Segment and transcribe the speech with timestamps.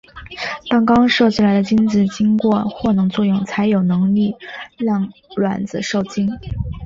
[0.67, 4.35] 当刚射进来的精子经过获能作用才有能力
[4.75, 6.27] 让卵子授精。